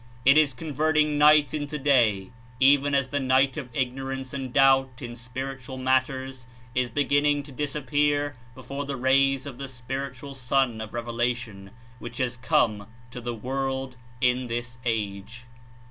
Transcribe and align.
It 0.25 0.35
Is 0.35 0.55
converting 0.55 1.19
night 1.19 1.53
Into 1.53 1.77
day, 1.77 2.31
even 2.59 2.95
as 2.95 3.09
the 3.09 3.19
night 3.19 3.55
of 3.55 3.69
Ignorance 3.71 4.33
and 4.33 4.51
doubt 4.51 4.99
In 4.99 5.15
spiritual 5.15 5.77
matters 5.77 6.47
is 6.73 6.89
beginning 6.89 7.43
to 7.43 7.51
disappear 7.51 8.35
before 8.55 8.83
the 8.83 8.97
rays 8.97 9.45
of 9.45 9.59
the 9.59 9.67
Spiritual 9.67 10.33
Sun 10.33 10.81
of 10.81 10.95
Revelation 10.95 11.69
which 11.99 12.17
has 12.17 12.35
come 12.35 12.87
to 13.11 13.21
the 13.21 13.35
world 13.35 13.95
in 14.21 14.47
this 14.47 14.79
age. 14.85 15.43